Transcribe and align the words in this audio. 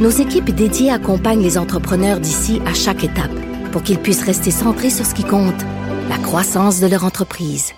nos 0.00 0.08
équipes 0.10 0.50
dédiées 0.50 0.90
accompagnent 0.90 1.42
les 1.42 1.58
entrepreneurs 1.58 2.20
d'ici 2.20 2.60
à 2.66 2.72
chaque 2.72 3.04
étape 3.04 3.30
pour 3.70 3.82
qu'ils 3.82 3.98
puissent 3.98 4.24
rester 4.24 4.50
centrés 4.50 4.90
sur 4.90 5.04
ce 5.04 5.14
qui 5.14 5.24
compte, 5.24 5.60
la 6.08 6.16
croissance 6.16 6.80
de 6.80 6.86
leur 6.86 7.04
entreprise. 7.04 7.72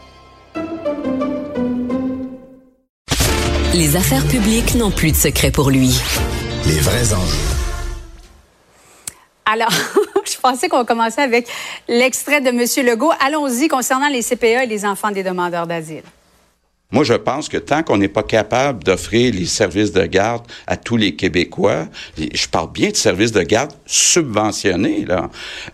Les 3.74 3.96
affaires 3.96 4.26
publiques 4.26 4.76
n'ont 4.76 4.92
plus 4.92 5.10
de 5.10 5.16
secret 5.16 5.50
pour 5.50 5.70
lui. 5.70 6.00
Les 6.66 6.78
vrais 6.78 7.12
enjeux. 7.12 7.38
Alors, 9.44 9.72
je 10.24 10.38
pensais 10.38 10.68
qu'on 10.68 10.84
commençait 10.84 11.22
avec 11.22 11.48
l'extrait 11.88 12.40
de 12.40 12.48
M. 12.48 12.86
Legault. 12.86 13.12
Allons-y 13.20 13.68
concernant 13.68 14.08
les 14.08 14.22
CPE 14.22 14.62
et 14.62 14.66
les 14.66 14.86
enfants 14.86 15.10
des 15.10 15.24
demandeurs 15.24 15.66
d'asile. 15.66 16.04
Moi, 16.92 17.04
je 17.04 17.14
pense 17.14 17.48
que 17.48 17.56
tant 17.56 17.82
qu'on 17.82 17.96
n'est 17.96 18.08
pas 18.08 18.22
capable 18.22 18.84
d'offrir 18.84 19.32
les 19.34 19.46
services 19.46 19.92
de 19.92 20.04
garde 20.04 20.42
à 20.66 20.76
tous 20.76 20.98
les 20.98 21.16
Québécois, 21.16 21.86
je 22.18 22.46
parle 22.48 22.70
bien 22.70 22.90
de 22.90 22.96
services 22.96 23.32
de 23.32 23.42
garde 23.42 23.72
subventionnés, 23.86 25.06
là, 25.06 25.30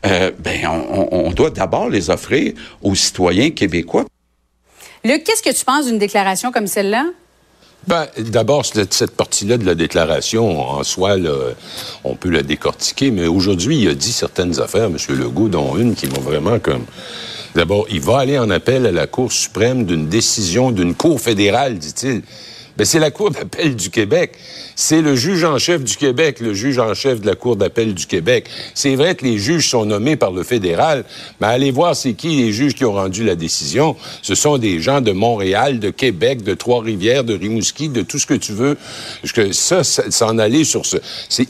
euh, 0.07 0.31
ben, 0.39 0.61
on, 0.69 1.09
on 1.11 1.31
doit 1.33 1.51
d'abord 1.51 1.89
les 1.89 2.09
offrir 2.09 2.55
aux 2.83 2.95
citoyens 2.95 3.51
québécois. 3.51 4.05
Luc, 5.05 5.25
qu'est-ce 5.25 5.43
que 5.43 5.57
tu 5.57 5.65
penses 5.65 5.87
d'une 5.87 5.99
déclaration 5.99 6.53
comme 6.53 6.67
celle-là? 6.67 7.07
Ben, 7.87 8.07
D'abord, 8.19 8.67
cette, 8.67 8.93
cette 8.95 9.17
partie-là 9.17 9.57
de 9.57 9.65
la 9.65 9.75
déclaration, 9.75 10.61
en 10.61 10.83
soi, 10.85 11.17
là, 11.17 11.35
on 12.05 12.15
peut 12.15 12.31
la 12.31 12.43
décortiquer, 12.43 13.11
mais 13.11 13.27
aujourd'hui, 13.27 13.79
il 13.81 13.89
a 13.89 13.95
dit 13.95 14.13
certaines 14.13 14.61
affaires, 14.61 14.85
M. 14.87 14.97
Legault, 15.09 15.49
dont 15.49 15.77
une 15.77 15.95
qui 15.95 16.07
m'a 16.07 16.21
vraiment 16.21 16.59
comme... 16.59 16.85
D'abord, 17.55 17.87
il 17.91 18.01
va 18.01 18.19
aller 18.19 18.39
en 18.39 18.51
appel 18.51 18.87
à 18.87 18.93
la 18.93 19.07
Cour 19.07 19.33
suprême 19.33 19.85
d'une 19.85 20.09
décision 20.09 20.71
d'une 20.71 20.95
Cour 20.95 21.21
fédérale, 21.21 21.79
dit-il. 21.79 22.23
Ben, 22.79 22.85
c'est 22.85 23.01
la 23.01 23.11
Cour 23.11 23.33
d'appel 23.33 23.75
du 23.75 23.91
Québec. 23.91 24.37
C'est 24.77 25.03
le 25.03 25.17
juge 25.17 25.43
en 25.43 25.59
chef 25.59 25.83
du 25.83 25.97
Québec, 25.97 26.39
le 26.39 26.55
juge 26.55 26.79
en 26.79 26.95
chef 26.95 27.21
de 27.21 27.27
la 27.27 27.35
Cour 27.35 27.57
d'appel 27.57 27.93
du 27.93 28.07
Québec. 28.07 28.49
C'est 28.73 28.95
vrai 28.95 29.17
que 29.17 29.25
les 29.25 29.37
juges 29.37 29.69
sont 29.69 29.85
nommés 29.85 30.15
par 30.15 30.31
le 30.31 30.45
fédéral, 30.45 31.05
mais 31.41 31.49
allez 31.49 31.73
voir 31.73 31.97
c'est 31.97 32.13
qui 32.13 32.37
les 32.37 32.53
juges 32.53 32.77
qui 32.77 32.85
ont 32.85 32.93
rendu 32.93 33.25
la 33.25 33.35
décision. 33.35 33.97
Ce 34.23 34.37
sont 34.37 34.59
des 34.59 34.79
gens 34.79 35.01
de 35.01 35.11
Montréal, 35.11 35.81
de 35.81 35.91
Québec, 35.91 36.45
de 36.45 36.55
Trois-Rivières, 36.55 37.25
de 37.25 37.35
Rimouski, 37.35 37.89
de 37.89 38.03
tout 38.03 38.21
ce 38.21 38.27
que 38.27 38.35
tu 38.35 38.53
veux. 38.53 38.77
Ça, 39.51 39.83
s'en 39.83 40.39
aller 40.39 40.63
sur 40.63 40.87
ce... 40.87 40.99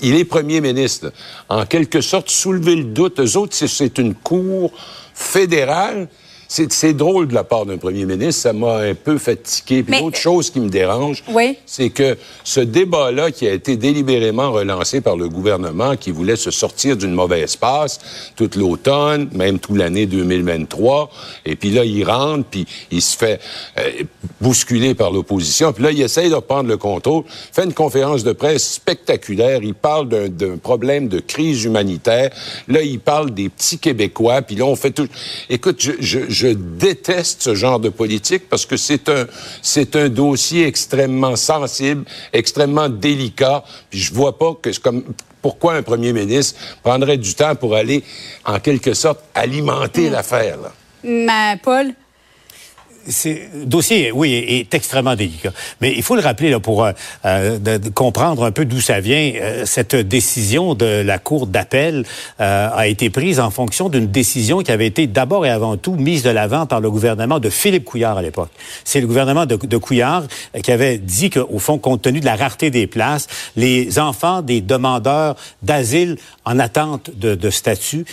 Il 0.00 0.14
est 0.14 0.24
premier 0.24 0.62
ministre. 0.62 1.12
En 1.50 1.66
quelque 1.66 2.00
sorte, 2.00 2.30
soulever 2.30 2.76
le 2.76 2.84
doute. 2.84 3.20
Eux 3.20 3.36
autres, 3.36 3.54
c'est 3.54 3.98
une 3.98 4.14
cour 4.14 4.72
fédérale 5.18 6.08
c'est 6.48 6.94
drôle 6.94 7.28
de 7.28 7.34
la 7.34 7.44
part 7.44 7.66
d'un 7.66 7.76
premier 7.76 8.06
ministre, 8.06 8.42
ça 8.42 8.52
m'a 8.54 8.78
un 8.78 8.94
peu 8.94 9.18
fatigué. 9.18 9.82
Puis 9.82 10.00
l'autre 10.00 10.16
chose 10.16 10.50
qui 10.50 10.60
me 10.60 10.70
dérange, 10.70 11.22
oui. 11.28 11.58
c'est 11.66 11.90
que 11.90 12.16
ce 12.42 12.60
débat-là 12.60 13.30
qui 13.30 13.46
a 13.46 13.52
été 13.52 13.76
délibérément 13.76 14.50
relancé 14.50 15.02
par 15.02 15.16
le 15.16 15.28
gouvernement, 15.28 15.96
qui 15.96 16.10
voulait 16.10 16.36
se 16.36 16.50
sortir 16.50 16.96
d'une 16.96 17.12
mauvaise 17.12 17.56
passe 17.56 18.00
toute 18.34 18.56
l'automne, 18.56 19.28
même 19.32 19.58
toute 19.58 19.76
l'année 19.76 20.06
2023, 20.06 21.10
et 21.44 21.54
puis 21.54 21.70
là, 21.70 21.84
il 21.84 22.02
rentre, 22.04 22.44
puis 22.50 22.66
il 22.90 23.02
se 23.02 23.16
fait 23.16 23.40
euh, 23.78 24.04
bousculer 24.40 24.94
par 24.94 25.10
l'opposition, 25.10 25.74
puis 25.74 25.84
là, 25.84 25.90
il 25.90 26.00
essaye 26.00 26.30
de 26.30 26.34
reprendre 26.34 26.68
le 26.70 26.78
contrôle, 26.78 27.24
fait 27.52 27.64
une 27.64 27.74
conférence 27.74 28.24
de 28.24 28.32
presse 28.32 28.66
spectaculaire, 28.72 29.60
il 29.62 29.74
parle 29.74 30.08
d'un 30.08 30.56
problème 30.56 31.08
de 31.08 31.20
crise 31.20 31.64
humanitaire, 31.64 32.30
là, 32.68 32.80
il 32.80 33.00
parle 33.00 33.32
des 33.32 33.50
petits 33.50 33.78
Québécois, 33.78 34.40
puis 34.40 34.56
là, 34.56 34.64
on 34.64 34.76
fait 34.76 34.92
tout... 34.92 35.08
Écoute, 35.50 35.76
je, 35.80 35.92
je 36.00 36.37
je 36.38 36.48
déteste 36.48 37.42
ce 37.42 37.54
genre 37.54 37.80
de 37.80 37.88
politique 37.88 38.48
parce 38.48 38.64
que 38.64 38.76
c'est 38.76 39.08
un, 39.08 39.26
c'est 39.60 39.96
un 39.96 40.08
dossier 40.08 40.66
extrêmement 40.66 41.36
sensible, 41.36 42.04
extrêmement 42.32 42.88
délicat. 42.88 43.64
Puis 43.90 43.98
je 43.98 44.14
vois 44.14 44.38
pas 44.38 44.54
que 44.54 44.70
comme 44.78 45.02
pourquoi 45.42 45.74
un 45.74 45.82
premier 45.82 46.12
ministre 46.12 46.58
prendrait 46.82 47.16
du 47.16 47.34
temps 47.34 47.54
pour 47.56 47.74
aller, 47.74 48.04
en 48.44 48.60
quelque 48.60 48.94
sorte, 48.94 49.20
alimenter 49.34 50.10
l'affaire. 50.10 50.58
Mais 51.02 51.58
Paul, 51.62 51.92
le 53.24 53.64
dossier, 53.64 54.12
oui, 54.12 54.34
est 54.34 54.74
extrêmement 54.74 55.16
délicat. 55.16 55.52
Mais 55.80 55.92
il 55.96 56.02
faut 56.02 56.14
le 56.14 56.20
rappeler 56.20 56.50
là, 56.50 56.60
pour 56.60 56.84
euh, 56.84 56.92
euh, 57.24 57.58
de, 57.58 57.88
comprendre 57.88 58.44
un 58.44 58.50
peu 58.50 58.64
d'où 58.64 58.80
ça 58.80 59.00
vient. 59.00 59.32
Euh, 59.36 59.64
cette 59.64 59.96
décision 59.96 60.74
de 60.74 61.02
la 61.02 61.18
Cour 61.18 61.46
d'appel 61.46 62.04
a 62.38 62.86
été 62.86 63.10
prise 63.10 63.40
en 63.40 63.50
fonction 63.50 63.88
d'une 63.88 64.06
décision 64.06 64.60
qui 64.60 64.70
avait 64.70 64.86
été 64.86 65.06
d'abord 65.06 65.46
et 65.46 65.50
avant 65.50 65.76
tout 65.76 65.94
mise 65.94 66.22
de 66.22 66.30
l'avant 66.30 66.66
par 66.66 66.80
le 66.80 66.90
gouvernement 66.90 67.38
de 67.38 67.50
Philippe 67.50 67.84
Couillard 67.84 68.18
à 68.18 68.22
l'époque. 68.22 68.50
C'est 68.84 69.00
le 69.00 69.06
gouvernement 69.06 69.46
de, 69.46 69.56
de 69.56 69.76
Couillard 69.76 70.24
qui 70.62 70.70
avait 70.72 70.98
dit 70.98 71.30
qu'au 71.30 71.58
fond, 71.58 71.78
compte 71.78 72.02
tenu 72.02 72.20
de 72.20 72.24
la 72.24 72.36
rareté 72.36 72.70
des 72.70 72.86
places, 72.86 73.26
les 73.56 73.98
enfants 73.98 74.42
des 74.42 74.60
demandeurs 74.60 75.36
d'asile 75.62 76.16
en 76.44 76.58
attente 76.58 77.10
de, 77.14 77.34
de 77.34 77.50
statut 77.50 78.04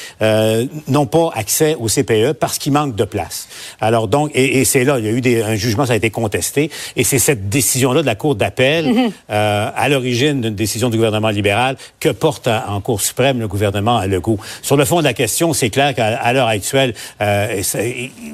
n'ont 0.88 1.06
pas 1.06 1.30
accès 1.34 1.76
au 1.76 1.88
CPE 1.88 2.34
parce 2.34 2.58
qu'il 2.58 2.74
manque 2.74 2.96
de 2.96 3.06
place. 3.06 3.48
Alors 3.80 4.08
donc, 4.08 4.32
et, 4.34 4.60
et 4.60 4.66
c'est 4.66 4.85
là, 4.86 5.00
il 5.00 5.06
y 5.06 5.08
a 5.08 5.12
eu 5.12 5.22
des, 5.22 5.42
un 5.42 5.56
jugement, 5.56 5.86
ça 5.86 5.94
a 5.94 5.96
été 5.96 6.10
contesté, 6.10 6.70
et 6.96 7.04
c'est 7.04 7.20
cette 7.20 7.50
décision-là 7.50 8.02
de 8.02 8.06
la 8.06 8.16
Cour 8.16 8.36
d'appel, 8.36 8.88
mm-hmm. 8.88 9.12
euh, 9.32 9.70
à 9.76 9.90
l'origine 9.90 10.42
d'une 10.42 10.56
décision 10.56 10.90
du 10.90 10.98
gouvernement 10.98 11.30
libéral, 11.30 11.78
que 12.00 12.10
porte 12.10 12.48
en 12.48 12.80
Cour 12.82 13.02
suprême 13.02 13.40
le 13.40 13.48
gouvernement 13.48 13.98
à 13.98 14.08
Legault. 14.08 14.40
Sur 14.62 14.78
le 14.78 14.86
fond 14.86 15.00
de 15.00 15.04
la 15.04 15.14
question, 15.14 15.54
c'est 15.54 15.70
clair 15.70 15.94
qu'à 15.94 16.34
l'heure 16.34 16.48
actuelle, 16.48 16.94
euh, 17.22 17.62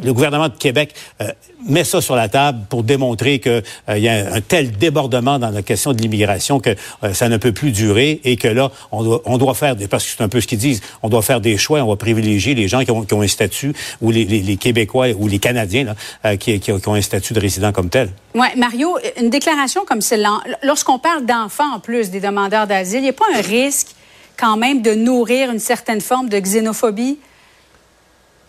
le 0.04 0.14
gouvernement 0.14 0.50
de 0.50 0.58
Québec 0.58 0.94
euh, 1.22 1.32
met 1.68 1.84
ça 1.84 2.02
sur 2.02 2.16
la 2.16 2.30
table 2.30 2.62
pour 2.70 2.84
démontrer 2.84 3.40
qu'il 3.40 3.64
euh, 3.90 3.98
y 3.98 4.08
a 4.08 4.34
un, 4.34 4.42
tel 4.42 4.72
débordement 4.72 5.40
dans 5.40 5.50
la 5.50 5.62
question 5.62 5.94
de 5.94 6.02
l'immigration 6.02 6.60
que 6.60 6.76
euh, 7.04 7.14
ça 7.14 7.30
ne 7.30 7.38
peut 7.38 7.52
plus 7.52 7.72
durer 7.72 8.22
et 8.24 8.36
que 8.36 8.48
là, 8.48 8.72
on 8.92 9.04
doit, 9.04 9.22
on 9.26 9.38
doit 9.38 9.54
faire, 9.54 9.76
des, 9.76 9.88
parce 9.88 10.06
que 10.06 10.12
c'est 10.18 10.24
un 10.24 10.30
peu 10.30 10.42
ce 10.42 10.48
qu'ils 10.48 10.58
disent, 10.58 10.82
on 11.04 11.10
doit 11.10 11.22
faire 11.22 11.42
des 11.42 11.58
choix, 11.58 11.82
on 11.82 11.90
va 11.90 11.96
privilégier 11.96 12.56
les 12.56 12.68
gens 12.68 12.84
qui 12.84 12.92
ont, 12.92 13.04
qui 13.04 13.14
ont 13.14 13.22
un 13.22 13.28
statut 13.28 13.74
ou 14.02 14.12
les, 14.12 14.26
les, 14.26 14.42
les, 14.42 14.58
Québécois 14.58 15.08
ou 15.18 15.28
les 15.28 15.40
Canadiens 15.40 15.84
là, 15.84 15.96
euh, 16.26 16.36
qui, 16.42 16.60
qui, 16.60 16.74
qui, 16.80 16.88
ont 16.90 16.94
un 16.94 17.02
statut 17.02 17.34
de 17.34 17.40
résident 17.40 17.72
comme 17.72 17.90
tel. 17.90 18.10
Oui, 18.34 18.48
Mario, 18.58 18.98
une 19.20 19.30
déclaration 19.30 19.86
comme 19.86 20.02
celle-là, 20.02 20.42
lorsqu'on 20.64 21.00
parle 21.00 21.26
d'enfants 21.26 21.76
en 21.76 21.80
plus 21.80 22.10
des 22.10 22.20
demandeurs 22.20 22.68
d'asile, 22.68 23.00
il 23.00 23.04
n'y 23.04 23.10
a 23.10 23.14
pas 23.14 23.26
un 23.36 23.42
risque 23.42 23.90
quand 24.38 24.58
même 24.58 24.82
de 24.82 24.94
nourrir 24.94 25.52
une 25.52 25.60
certaine 25.60 26.02
forme 26.02 26.28
de 26.28 26.40
xénophobie? 26.40 27.20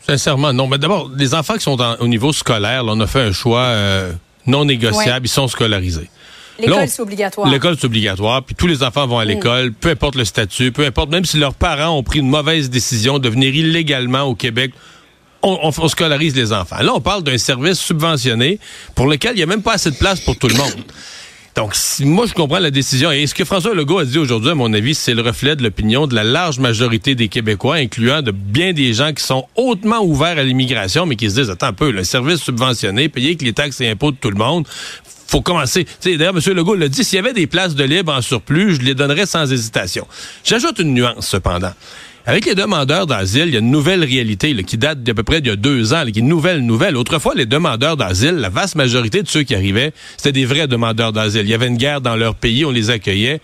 Sincèrement, 0.06 0.52
non. 0.52 0.66
Mais 0.66 0.78
d'abord, 0.78 1.10
les 1.16 1.34
enfants 1.34 1.54
qui 1.54 1.60
sont 1.60 1.78
au 2.00 2.08
niveau 2.08 2.32
scolaire, 2.32 2.82
là, 2.82 2.92
on 2.94 3.00
a 3.00 3.06
fait 3.06 3.20
un 3.20 3.32
choix 3.32 3.60
euh, 3.60 4.12
non 4.46 4.64
négociable. 4.64 5.26
Ils 5.26 5.28
sont 5.28 5.46
scolarisés. 5.46 6.10
L'école, 6.58 6.88
c'est 6.88 7.02
obligatoire. 7.02 7.48
L'école, 7.48 7.76
c'est 7.78 7.86
obligatoire. 7.86 8.42
Puis 8.42 8.54
tous 8.54 8.66
les 8.66 8.82
enfants 8.82 9.06
vont 9.06 9.18
à 9.18 9.24
mm. 9.24 9.28
l'école, 9.28 9.72
peu 9.72 9.90
importe 9.90 10.16
le 10.16 10.24
statut, 10.24 10.72
peu 10.72 10.84
importe, 10.84 11.10
même 11.10 11.24
si 11.24 11.36
leurs 11.36 11.54
parents 11.54 11.96
ont 11.96 12.02
pris 12.02 12.18
une 12.18 12.28
mauvaise 12.28 12.70
décision 12.70 13.18
de 13.18 13.28
venir 13.28 13.54
illégalement 13.54 14.22
au 14.22 14.34
Québec, 14.34 14.72
on, 15.42 15.88
scolarise 15.88 16.34
les 16.34 16.52
enfants. 16.52 16.82
Là, 16.82 16.92
on 16.94 17.00
parle 17.00 17.22
d'un 17.22 17.38
service 17.38 17.78
subventionné 17.78 18.58
pour 18.94 19.06
lequel 19.06 19.32
il 19.32 19.36
n'y 19.38 19.42
a 19.42 19.46
même 19.46 19.62
pas 19.62 19.74
assez 19.74 19.90
de 19.90 19.96
place 19.96 20.20
pour 20.20 20.36
tout 20.36 20.48
le 20.48 20.54
monde. 20.54 20.84
Donc, 21.54 21.74
si, 21.74 22.06
moi, 22.06 22.24
je 22.26 22.32
comprends 22.32 22.58
la 22.58 22.70
décision. 22.70 23.10
Et 23.10 23.26
ce 23.26 23.34
que 23.34 23.44
François 23.44 23.74
Legault 23.74 23.98
a 23.98 24.04
dit 24.06 24.18
aujourd'hui, 24.18 24.50
à 24.50 24.54
mon 24.54 24.72
avis, 24.72 24.94
c'est 24.94 25.12
le 25.12 25.20
reflet 25.20 25.54
de 25.54 25.62
l'opinion 25.62 26.06
de 26.06 26.14
la 26.14 26.24
large 26.24 26.58
majorité 26.58 27.14
des 27.14 27.28
Québécois, 27.28 27.76
incluant 27.76 28.22
de 28.22 28.30
bien 28.30 28.72
des 28.72 28.94
gens 28.94 29.12
qui 29.12 29.22
sont 29.22 29.46
hautement 29.56 30.00
ouverts 30.00 30.38
à 30.38 30.44
l'immigration, 30.44 31.04
mais 31.04 31.16
qui 31.16 31.28
se 31.28 31.34
disent, 31.34 31.50
attends 31.50 31.66
un 31.66 31.72
peu, 31.74 31.90
le 31.90 32.04
service 32.04 32.40
subventionné, 32.40 33.10
payer 33.10 33.28
avec 33.28 33.42
les 33.42 33.52
taxes 33.52 33.82
et 33.82 33.88
impôts 33.88 34.12
de 34.12 34.16
tout 34.16 34.30
le 34.30 34.38
monde, 34.38 34.66
faut 35.26 35.42
commencer. 35.42 35.86
D'ailleurs, 36.04 36.34
M. 36.34 36.54
Legault 36.54 36.74
l'a 36.74 36.88
dit, 36.88 37.04
s'il 37.04 37.16
y 37.16 37.18
avait 37.18 37.34
des 37.34 37.46
places 37.46 37.74
de 37.74 37.84
libre 37.84 38.14
en 38.14 38.22
surplus, 38.22 38.76
je 38.76 38.80
les 38.80 38.94
donnerais 38.94 39.26
sans 39.26 39.50
hésitation. 39.50 40.06
J'ajoute 40.44 40.78
une 40.78 40.94
nuance, 40.94 41.26
cependant. 41.26 41.72
Avec 42.24 42.46
les 42.46 42.54
demandeurs 42.54 43.08
d'asile, 43.08 43.46
il 43.48 43.54
y 43.54 43.56
a 43.56 43.58
une 43.58 43.72
nouvelle 43.72 44.04
réalité 44.04 44.54
qui 44.62 44.78
date 44.78 45.02
d'à 45.02 45.12
peu 45.12 45.24
près 45.24 45.40
d'il 45.40 45.48
y 45.48 45.52
a 45.52 45.56
deux 45.56 45.92
ans, 45.92 46.04
qui 46.04 46.20
est 46.20 46.22
une 46.22 46.28
nouvelle 46.28 46.60
nouvelle. 46.60 46.96
Autrefois, 46.96 47.34
les 47.34 47.46
demandeurs 47.46 47.96
d'asile, 47.96 48.34
la 48.34 48.48
vaste 48.48 48.76
majorité 48.76 49.24
de 49.24 49.28
ceux 49.28 49.42
qui 49.42 49.56
arrivaient, 49.56 49.92
c'était 50.16 50.30
des 50.30 50.44
vrais 50.44 50.68
demandeurs 50.68 51.12
d'asile. 51.12 51.42
Il 51.42 51.48
y 51.48 51.54
avait 51.54 51.66
une 51.66 51.76
guerre 51.76 52.00
dans 52.00 52.14
leur 52.14 52.36
pays, 52.36 52.64
on 52.64 52.70
les 52.70 52.90
accueillait. 52.90 53.40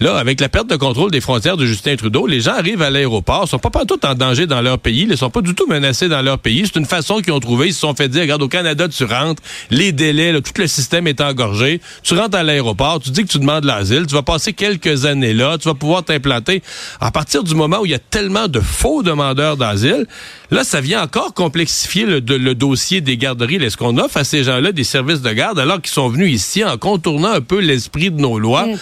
Là, 0.00 0.16
avec 0.16 0.40
la 0.40 0.48
perte 0.48 0.68
de 0.68 0.76
contrôle 0.76 1.12
des 1.12 1.20
frontières 1.20 1.56
de 1.56 1.66
Justin 1.66 1.94
Trudeau, 1.94 2.26
les 2.26 2.40
gens 2.40 2.54
arrivent 2.54 2.82
à 2.82 2.90
l'aéroport, 2.90 3.48
sont 3.48 3.60
pas 3.60 3.70
partout 3.70 3.98
en 4.04 4.14
danger 4.14 4.46
dans 4.46 4.60
leur 4.60 4.78
pays, 4.78 5.06
ils 5.08 5.16
sont 5.16 5.30
pas 5.30 5.40
du 5.40 5.54
tout 5.54 5.66
menacés 5.66 6.08
dans 6.08 6.20
leur 6.20 6.38
pays. 6.38 6.64
C'est 6.64 6.78
une 6.78 6.86
façon 6.86 7.20
qu'ils 7.20 7.32
ont 7.32 7.40
trouvé. 7.40 7.68
Ils 7.68 7.74
se 7.74 7.80
sont 7.80 7.94
fait 7.94 8.08
dire, 8.08 8.22
regarde, 8.22 8.42
au 8.42 8.48
Canada, 8.48 8.88
tu 8.88 9.04
rentres, 9.04 9.42
les 9.70 9.92
délais, 9.92 10.32
là, 10.32 10.40
tout 10.40 10.52
le 10.56 10.66
système 10.66 11.06
est 11.06 11.20
engorgé. 11.20 11.80
Tu 12.02 12.14
rentres 12.14 12.36
à 12.36 12.42
l'aéroport, 12.42 13.00
tu 13.00 13.10
dis 13.10 13.22
que 13.22 13.28
tu 13.28 13.38
demandes 13.38 13.64
l'asile, 13.64 14.06
tu 14.06 14.14
vas 14.14 14.22
passer 14.22 14.52
quelques 14.52 15.04
années 15.04 15.32
là, 15.32 15.58
tu 15.58 15.68
vas 15.68 15.74
pouvoir 15.74 16.02
t'implanter. 16.02 16.62
À 17.00 17.10
partir 17.10 17.44
du 17.44 17.54
moment 17.54 17.78
où 17.80 17.86
il 17.86 17.92
y 17.92 17.94
a 17.94 17.98
tellement 18.00 18.48
de 18.48 18.60
faux 18.60 19.02
demandeurs 19.02 19.56
d'asile, 19.56 20.06
là, 20.50 20.64
ça 20.64 20.80
vient 20.80 21.02
encore 21.02 21.34
complexifier 21.34 22.04
le, 22.04 22.18
le 22.18 22.54
dossier 22.54 23.00
des 23.00 23.16
garderies. 23.16 23.56
Est-ce 23.56 23.76
qu'on 23.76 23.96
offre 23.98 24.16
à 24.16 24.24
ces 24.24 24.44
gens-là 24.44 24.72
des 24.72 24.84
services 24.84 25.22
de 25.22 25.32
garde 25.32 25.58
alors 25.58 25.80
qu'ils 25.80 25.92
sont 25.92 26.08
venus 26.08 26.34
ici 26.34 26.64
en 26.64 26.76
contournant 26.78 27.30
un 27.30 27.40
peu 27.40 27.60
l'esprit 27.60 28.10
de 28.10 28.20
nos 28.20 28.38
lois? 28.38 28.66
Mm. 28.66 28.72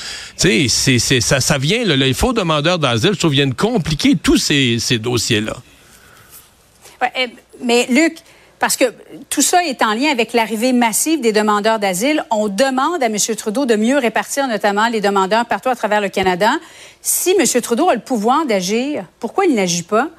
Tu 0.40 0.68
sais, 0.68 0.98
c'est, 0.98 0.98
ça, 1.20 1.58
vient, 1.58 1.84
les 1.84 2.14
faux 2.14 2.32
demandeurs 2.32 2.78
d'asile, 2.78 3.12
je 3.14 3.18
trouve, 3.18 3.32
viennent 3.32 3.54
compliquer 3.54 4.16
tous 4.16 4.36
ces, 4.36 4.78
ces 4.78 4.98
dossiers-là. 4.98 5.56
Eh, 7.16 7.26
mais 7.62 7.86
Luc, 7.90 8.18
parce 8.62 8.76
que 8.76 8.84
tout 9.28 9.42
ça 9.42 9.64
est 9.64 9.82
en 9.82 9.92
lien 9.92 10.10
avec 10.12 10.32
l'arrivée 10.32 10.72
massive 10.72 11.20
des 11.20 11.32
demandeurs 11.32 11.80
d'asile. 11.80 12.24
On 12.30 12.46
demande 12.46 13.02
à 13.02 13.06
M. 13.06 13.16
Trudeau 13.36 13.66
de 13.66 13.74
mieux 13.74 13.98
répartir 13.98 14.46
notamment 14.46 14.86
les 14.86 15.00
demandeurs 15.00 15.46
partout 15.46 15.68
à 15.68 15.74
travers 15.74 16.00
le 16.00 16.08
Canada. 16.08 16.52
Si 17.00 17.34
M. 17.36 17.60
Trudeau 17.60 17.90
a 17.90 17.94
le 17.94 18.00
pouvoir 18.00 18.46
d'agir, 18.46 19.04
pourquoi 19.18 19.46
il 19.46 19.54
n'agit 19.56 19.82
pas? 19.82 20.10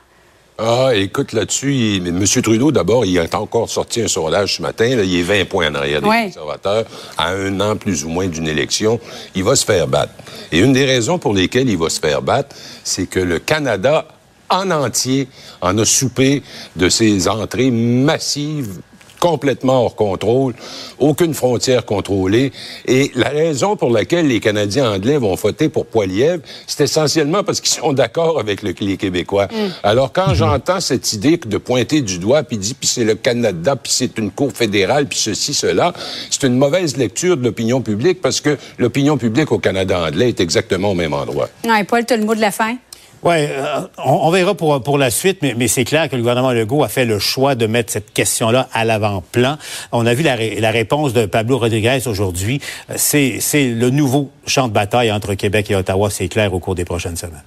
Ah, 0.60 0.92
écoute, 0.94 1.34
là-dessus, 1.34 1.98
M. 2.06 2.24
Trudeau, 2.44 2.72
d'abord, 2.72 3.06
il 3.06 3.18
a 3.18 3.26
encore 3.40 3.70
sorti 3.70 4.02
un 4.02 4.08
sondage 4.08 4.58
ce 4.58 4.62
matin. 4.62 4.86
il 4.86 5.20
est 5.20 5.24
20 5.24 5.46
points 5.46 5.72
en 5.72 5.76
arrière 5.76 6.00
des 6.00 6.08
conservateurs 6.08 6.86
à 7.18 7.30
un 7.30 7.60
an 7.60 7.76
plus 7.76 8.06
ou 8.06 8.10
moins 8.10 8.28
d'une 8.28 8.48
élection. 8.48 9.00
Il 9.34 9.44
va 9.44 9.56
se 9.56 9.66
faire 9.66 9.88
battre. 9.88 10.14
Et 10.52 10.60
une 10.60 10.72
des 10.72 10.86
raisons 10.86 11.18
pour 11.18 11.34
lesquelles 11.34 11.70
il 11.70 11.78
va 11.78 11.90
se 11.90 12.00
faire 12.00 12.22
battre, 12.22 12.56
c'est 12.84 13.08
que 13.08 13.20
le 13.20 13.40
Canada 13.40 14.06
en 14.50 14.70
entier 14.70 15.28
en 15.62 15.76
a 15.80 15.86
soupé 15.86 16.44
de 16.76 16.88
ces 16.88 17.28
entrées 17.28 17.72
massives 17.72 18.80
complètement 19.24 19.86
hors 19.86 19.96
contrôle, 19.96 20.54
aucune 21.00 21.34
frontière 21.34 21.86
contrôlée. 21.86 22.52
Et 22.86 23.10
la 23.16 23.30
raison 23.30 23.78
pour 23.78 23.90
laquelle 23.90 24.28
les 24.28 24.42
Canadiens 24.42 24.92
anglais 24.92 25.18
vont 25.18 25.36
voter 25.36 25.70
pour 25.70 25.86
Poiliev, 25.86 26.42
c'est 26.68 26.84
essentiellement 26.84 27.42
parce 27.42 27.62
qu'ils 27.62 27.72
sont 27.72 27.94
d'accord 27.94 28.38
avec 28.38 28.62
le, 28.64 28.74
les 28.82 28.98
Québécois. 28.98 29.46
Mm. 29.46 29.56
Alors 29.84 30.12
quand 30.12 30.28
mm-hmm. 30.28 30.36
j'entends 30.36 30.82
cette 30.82 31.14
idée 31.14 31.38
de 31.38 31.58
pointer 31.58 32.02
du 32.02 32.20
doigt, 32.20 32.44
puis 32.44 32.58
dit, 32.58 32.74
puis 32.74 32.90
c'est 32.90 33.06
le 33.06 33.16
Canada, 33.16 33.78
puis 33.78 33.94
c'est 33.96 34.18
une 34.18 34.30
cour 34.30 34.52
fédérale, 34.52 35.06
puis 35.08 35.18
ceci, 35.18 35.54
cela, 35.54 35.94
c'est 36.30 36.46
une 36.46 36.58
mauvaise 36.58 36.98
lecture 36.98 37.38
de 37.38 37.46
l'opinion 37.46 37.80
publique 37.80 38.20
parce 38.20 38.42
que 38.42 38.58
l'opinion 38.78 39.18
publique 39.18 39.54
au 39.54 39.60
Canada 39.60 40.02
anglais 40.02 40.28
est 40.30 40.42
exactement 40.42 40.92
au 40.92 40.96
même 40.96 41.14
endroit. 41.14 41.48
Ouais, 41.64 41.86
Paul, 41.86 42.06
tu 42.06 42.14
as 42.14 42.18
le 42.18 42.26
mot 42.26 42.36
de 42.36 42.42
la 42.42 42.52
fin? 42.52 42.76
Oui, 43.24 43.36
euh, 43.38 43.88
on, 43.98 44.30
verra 44.32 44.54
pour, 44.54 44.84
pour 44.84 44.98
la 44.98 45.10
suite, 45.10 45.40
mais, 45.42 45.54
mais 45.58 45.70
c'est 45.70 45.86
clair 45.86 46.10
que 46.10 46.16
le 46.16 46.22
gouvernement 46.22 46.52
Legault 46.52 46.84
a 46.84 46.90
fait 46.90 47.06
le 47.06 47.20
choix 47.20 47.56
de 47.56 47.68
mettre 47.68 47.94
cette 47.94 48.12
question-là 48.14 48.68
à 48.74 48.84
l'avant-plan. 48.84 49.58
On 49.94 50.06
a 50.06 50.14
vu 50.14 50.24
la, 50.24 50.36
la, 50.36 50.72
réponse 50.72 51.14
de 51.14 51.26
Pablo 51.26 51.58
Rodriguez 51.58 52.00
aujourd'hui. 52.06 52.60
Euh, 52.90 52.96
c'est, 52.98 53.38
c'est 53.40 53.70
le 53.70 53.90
nouveau 53.90 54.30
champ 54.46 54.68
de 54.68 54.74
bataille 54.74 55.12
entre 55.12 55.36
Québec 55.36 55.72
et 55.72 55.76
Ottawa, 55.76 56.10
c'est 56.10 56.28
clair, 56.28 56.54
au 56.54 56.60
cours 56.60 56.76
des 56.76 56.86
prochaines 56.86 57.16
semaines. 57.16 57.44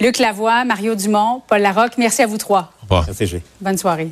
Luc 0.00 0.18
Lavoie, 0.18 0.64
Mario 0.64 0.94
Dumont, 0.94 1.42
Paul 1.48 1.62
Larocque, 1.62 1.96
merci 1.96 2.22
à 2.22 2.26
vous 2.26 2.36
trois. 2.38 2.72
Merci, 2.90 3.42
Bonne 3.60 3.78
soirée. 3.78 4.10